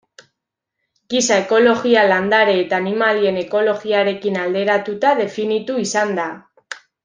[1.13, 6.29] Giza ekologia landare eta animalien ekologiarekin alderatuta definitu izan da.